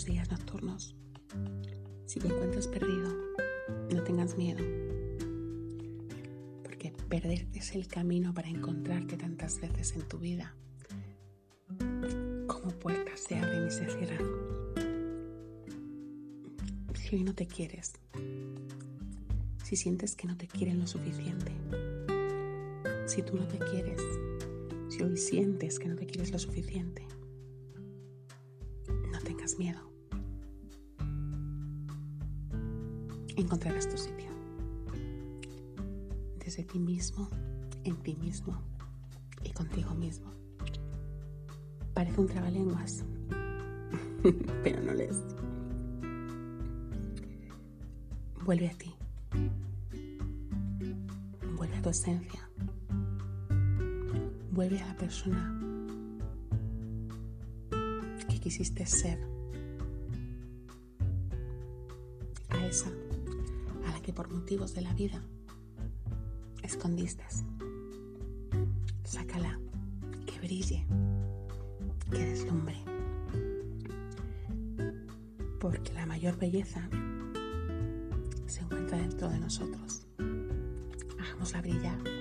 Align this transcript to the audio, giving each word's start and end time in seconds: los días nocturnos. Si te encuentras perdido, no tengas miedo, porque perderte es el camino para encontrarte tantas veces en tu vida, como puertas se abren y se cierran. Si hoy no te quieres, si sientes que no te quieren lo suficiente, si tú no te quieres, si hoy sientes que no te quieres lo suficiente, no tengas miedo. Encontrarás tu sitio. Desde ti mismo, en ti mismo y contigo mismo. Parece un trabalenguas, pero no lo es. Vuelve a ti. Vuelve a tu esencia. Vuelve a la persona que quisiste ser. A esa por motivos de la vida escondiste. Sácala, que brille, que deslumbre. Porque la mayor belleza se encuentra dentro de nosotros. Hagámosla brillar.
los 0.00 0.06
días 0.06 0.30
nocturnos. 0.30 0.96
Si 2.06 2.20
te 2.20 2.26
encuentras 2.26 2.66
perdido, 2.68 3.14
no 3.92 4.02
tengas 4.02 4.34
miedo, 4.34 4.64
porque 6.62 6.94
perderte 7.10 7.58
es 7.58 7.74
el 7.74 7.86
camino 7.86 8.32
para 8.32 8.48
encontrarte 8.48 9.18
tantas 9.18 9.60
veces 9.60 9.94
en 9.96 10.08
tu 10.08 10.16
vida, 10.16 10.54
como 12.46 12.70
puertas 12.78 13.20
se 13.20 13.36
abren 13.36 13.66
y 13.66 13.70
se 13.70 13.90
cierran. 13.90 14.24
Si 16.94 17.16
hoy 17.16 17.24
no 17.24 17.34
te 17.34 17.46
quieres, 17.46 17.92
si 19.62 19.76
sientes 19.76 20.16
que 20.16 20.26
no 20.26 20.36
te 20.38 20.46
quieren 20.46 20.78
lo 20.78 20.86
suficiente, 20.86 21.52
si 23.04 23.20
tú 23.20 23.36
no 23.36 23.46
te 23.46 23.58
quieres, 23.58 24.00
si 24.88 25.02
hoy 25.02 25.18
sientes 25.18 25.78
que 25.78 25.88
no 25.88 25.96
te 25.96 26.06
quieres 26.06 26.30
lo 26.30 26.38
suficiente, 26.38 27.06
no 29.12 29.18
tengas 29.20 29.58
miedo. 29.58 29.89
Encontrarás 33.40 33.88
tu 33.88 33.96
sitio. 33.96 34.28
Desde 36.44 36.62
ti 36.62 36.78
mismo, 36.78 37.26
en 37.84 37.96
ti 38.02 38.14
mismo 38.16 38.60
y 39.42 39.50
contigo 39.52 39.94
mismo. 39.94 40.30
Parece 41.94 42.20
un 42.20 42.26
trabalenguas, 42.26 43.02
pero 44.62 44.82
no 44.82 44.92
lo 44.92 45.00
es. 45.00 45.16
Vuelve 48.44 48.68
a 48.68 48.76
ti. 48.76 48.94
Vuelve 51.56 51.76
a 51.78 51.82
tu 51.82 51.88
esencia. 51.88 52.46
Vuelve 54.50 54.82
a 54.82 54.86
la 54.86 54.96
persona 54.98 55.88
que 58.28 58.38
quisiste 58.38 58.84
ser. 58.84 59.18
A 62.50 62.66
esa 62.66 62.90
por 64.12 64.30
motivos 64.30 64.74
de 64.74 64.82
la 64.82 64.94
vida 64.94 65.22
escondiste. 66.62 67.24
Sácala, 69.04 69.58
que 70.26 70.38
brille, 70.38 70.86
que 72.10 72.24
deslumbre. 72.24 72.76
Porque 75.58 75.92
la 75.92 76.06
mayor 76.06 76.38
belleza 76.38 76.88
se 78.46 78.60
encuentra 78.60 78.98
dentro 78.98 79.28
de 79.28 79.38
nosotros. 79.40 80.06
Hagámosla 81.18 81.60
brillar. 81.60 82.19